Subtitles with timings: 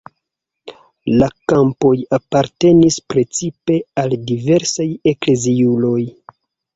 [1.17, 5.99] La kampoj apartenis precipe al diversaj ekleziuloj.